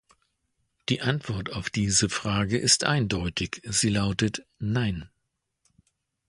Die 0.89 1.01
Antwort 1.01 1.53
auf 1.53 1.69
diese 1.69 2.09
Frage 2.09 2.57
ist 2.57 2.85
eindeutig, 2.85 3.61
sie 3.65 3.89
lautet 3.89 4.43
"nein". 4.57 5.11